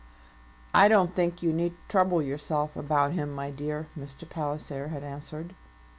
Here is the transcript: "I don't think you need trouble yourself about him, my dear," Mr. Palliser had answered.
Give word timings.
"I 0.73 0.87
don't 0.87 1.13
think 1.15 1.43
you 1.43 1.53
need 1.53 1.75
trouble 1.87 2.23
yourself 2.23 2.75
about 2.75 3.11
him, 3.11 3.31
my 3.35 3.51
dear," 3.51 3.85
Mr. 3.95 4.27
Palliser 4.27 4.87
had 4.87 5.03
answered. 5.03 5.53